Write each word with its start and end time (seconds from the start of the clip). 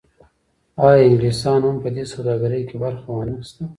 آیا 0.85 1.03
انګلیسانو 1.09 1.67
هم 1.69 1.77
په 1.83 1.89
دې 1.95 2.03
سوداګرۍ 2.13 2.61
کې 2.69 2.75
برخه 2.83 3.07
ونه 3.11 3.33
اخیسته؟ 3.35 3.63